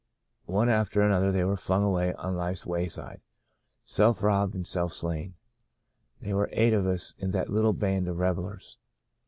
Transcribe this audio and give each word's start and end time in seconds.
One 0.47 0.67
after 0.67 1.03
another 1.03 1.31
they 1.31 1.43
were 1.45 1.55
flung 1.55 1.83
away 1.83 2.15
on 2.15 2.35
life's 2.35 2.65
wayside— 2.65 3.21
self 3.95 4.23
robbed 4.23 4.55
and 4.55 4.65
self 4.65 4.93
slain. 4.93 5.35
There 6.21 6.37
were 6.37 6.49
eight 6.53 6.73
of 6.73 6.87
us 6.87 7.13
in 7.19 7.29
that 7.33 7.51
little 7.51 7.73
band 7.73 8.07
of 8.07 8.17
revellers. 8.17 8.79